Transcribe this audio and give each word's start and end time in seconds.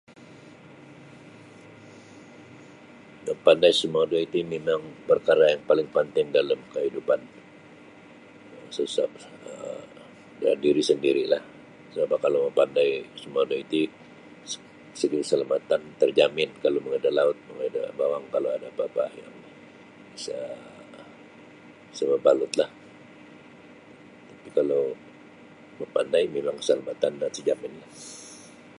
Mapandai 3.27 3.73
sumodoi 3.79 4.25
ti 4.33 4.39
mimang 4.51 4.83
parkara' 5.07 5.51
yang 5.53 5.63
paling 5.69 5.87
panting 5.95 6.27
dalam 6.37 6.59
kaidupan 6.73 7.21
susah 8.75 9.07
um 9.51 9.85
da 10.41 10.49
diri 10.63 10.81
sandiri'lah 10.89 11.43
sabap 11.93 12.19
kalau 12.25 12.39
mapandai 12.45 12.91
sumodoi 13.21 13.63
ti 13.71 13.81
se 14.51 14.57
segi' 14.99 15.23
keselamatan 15.23 15.81
terjamin 16.01 16.49
kalau 16.63 16.77
mongoi 16.81 17.03
da 17.05 17.11
laut 17.19 17.37
mongoi 17.45 17.69
da 17.75 17.81
bawang 17.99 18.25
kalau 18.33 18.49
ada 18.55 18.67
apa'-apa' 18.73 19.09
yang 19.21 19.33
isa' 20.17 20.59
sa' 21.97 22.09
mabalutlah 22.11 22.69
tapi' 24.29 24.51
kalau 24.57 24.83
mapandai 25.79 26.23
mimang 26.33 26.57
keselamatan 26.59 27.11
no 27.21 27.25
terjaminlah. 27.35 27.89